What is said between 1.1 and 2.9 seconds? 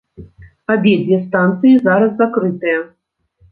станцыі зараз закрытыя.